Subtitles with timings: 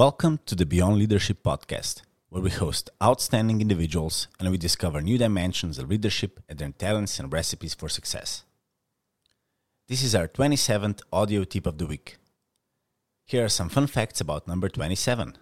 [0.00, 2.00] Welcome to the Beyond Leadership podcast,
[2.30, 7.18] where we host outstanding individuals and we discover new dimensions of leadership and their talents
[7.18, 8.44] and recipes for success.
[9.88, 12.16] This is our 27th audio tip of the week.
[13.26, 15.36] Here are some fun facts about number 27.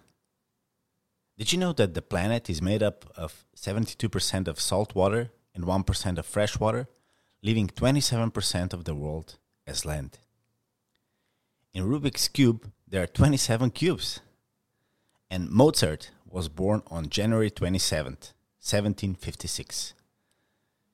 [1.37, 5.63] Did you know that the planet is made up of 72% of salt water and
[5.63, 6.89] 1% of fresh water,
[7.41, 10.17] leaving 27% of the world as land?
[11.73, 14.19] In Rubik's Cube, there are 27 cubes
[15.29, 19.93] and Mozart was born on January 27, 1756.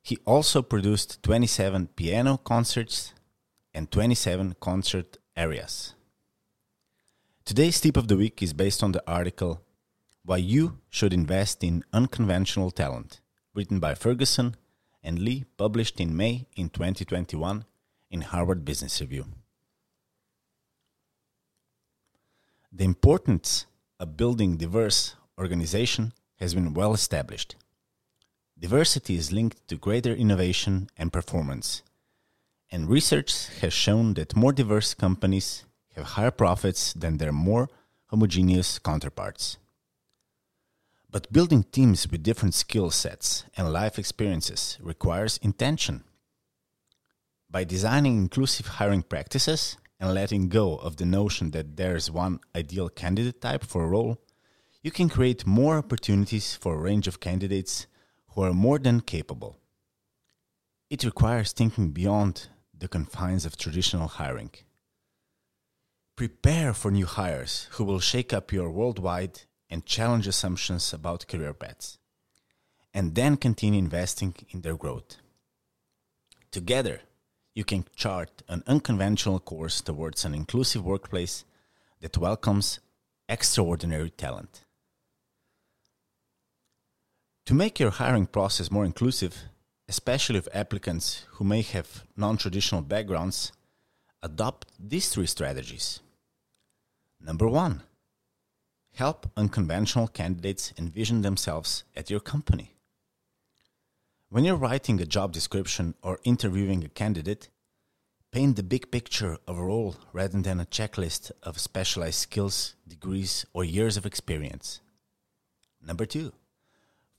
[0.01, 3.13] He also produced 27 piano concerts
[3.73, 5.95] and 27 concert arias.
[7.43, 9.61] Today's tip of the week is based on the article
[10.23, 13.19] Why You Should Invest in Unconventional Talent,
[13.53, 14.55] written by Ferguson
[15.03, 17.65] and Lee, published in May in 2021
[18.09, 19.25] in Harvard Business Review.
[22.71, 23.67] The importance
[23.99, 27.55] a building diverse organization has been well established.
[28.59, 31.81] Diversity is linked to greater innovation and performance,
[32.69, 35.63] and research has shown that more diverse companies
[35.95, 37.69] have higher profits than their more
[38.07, 39.57] homogeneous counterparts.
[41.09, 46.03] But building teams with different skill sets and life experiences requires intention.
[47.49, 52.89] By designing inclusive hiring practices, and letting go of the notion that there's one ideal
[52.89, 54.21] candidate type for a role,
[54.81, 57.87] you can create more opportunities for a range of candidates
[58.29, 59.57] who are more than capable.
[60.89, 64.51] It requires thinking beyond the confines of traditional hiring.
[66.15, 71.53] Prepare for new hires who will shake up your worldwide and challenge assumptions about career
[71.53, 71.97] paths,
[72.93, 75.17] and then continue investing in their growth.
[76.51, 77.01] Together,
[77.55, 81.45] you can chart an unconventional course towards an inclusive workplace
[82.01, 82.79] that welcomes
[83.29, 84.65] extraordinary talent.
[87.45, 89.43] To make your hiring process more inclusive,
[89.87, 93.53] especially of applicants who may have non traditional backgrounds,
[94.21, 96.01] adopt these three strategies.
[97.21, 97.83] Number one,
[98.95, 102.74] help unconventional candidates envision themselves at your company.
[104.35, 107.47] When you're writing a job description or interviewing a candidate,
[108.33, 113.45] paint the big picture of a role rather than a checklist of specialized skills, degrees,
[113.53, 114.81] or years of experience.
[115.81, 116.33] Number two,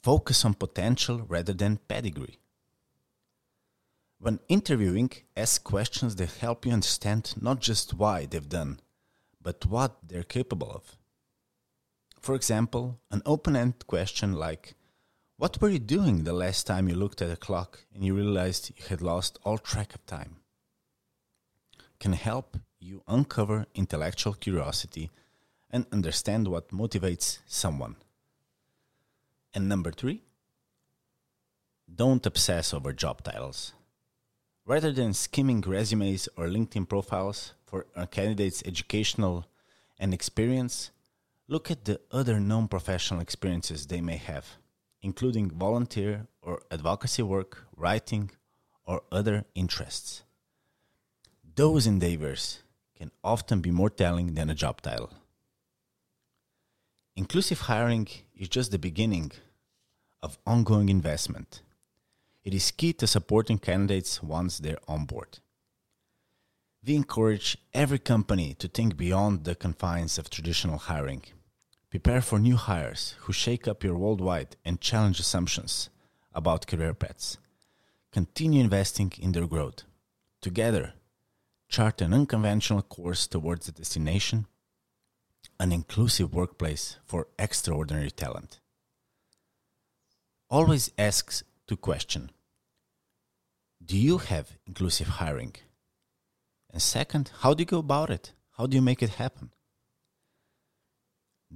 [0.02, 2.38] focus on potential rather than pedigree.
[4.18, 8.78] When interviewing, ask questions that help you understand not just why they've done,
[9.40, 10.98] but what they're capable of.
[12.20, 14.74] For example, an open ended question like,
[15.38, 18.72] what were you doing the last time you looked at a clock and you realized
[18.74, 20.36] you had lost all track of time?
[22.00, 25.10] Can help you uncover intellectual curiosity
[25.70, 27.96] and understand what motivates someone.
[29.52, 30.22] And number three,
[31.92, 33.72] don't obsess over job titles.
[34.64, 39.46] Rather than skimming resumes or LinkedIn profiles for a candidate's educational
[39.98, 40.90] and experience,
[41.46, 44.56] look at the other non professional experiences they may have
[45.02, 48.30] including volunteer or advocacy work, writing,
[48.84, 50.22] or other interests.
[51.54, 52.62] Those endeavors
[52.96, 55.12] can often be more telling than a job title.
[57.14, 59.32] Inclusive hiring is just the beginning
[60.22, 61.62] of ongoing investment.
[62.44, 65.38] It is key to supporting candidates once they're on board.
[66.86, 71.24] We encourage every company to think beyond the confines of traditional hiring
[71.96, 75.88] Prepare for new hires who shake up your worldwide and challenge assumptions
[76.34, 77.38] about career paths.
[78.12, 79.84] Continue investing in their growth.
[80.42, 80.92] Together,
[81.70, 84.46] chart an unconventional course towards the destination,
[85.58, 88.60] an inclusive workplace for extraordinary talent.
[90.50, 92.30] Always asks to question
[93.82, 95.54] Do you have inclusive hiring?
[96.70, 98.34] And second, how do you go about it?
[98.58, 99.50] How do you make it happen?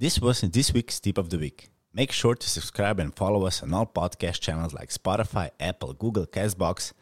[0.01, 1.69] This was this week's tip of the week.
[1.93, 6.27] Make sure to subscribe and follow us on all podcast channels like Spotify, Apple, Google,
[6.27, 6.95] Castbox,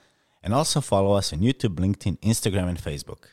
[0.42, 3.26] and also follow us on YouTube, LinkedIn, Instagram, and Facebook.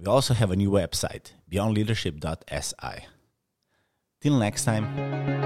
[0.00, 3.06] We also have a new website, beyondleadership.si.
[4.20, 5.45] Till next time.